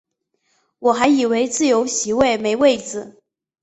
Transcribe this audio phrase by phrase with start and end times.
[0.79, 3.21] 我还以为自由席会没位子